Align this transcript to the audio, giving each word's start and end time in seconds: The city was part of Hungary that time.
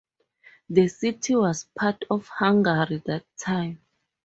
The 0.67 0.87
city 0.87 1.35
was 1.35 1.67
part 1.77 2.05
of 2.09 2.27
Hungary 2.27 3.03
that 3.05 3.23
time. 3.37 3.81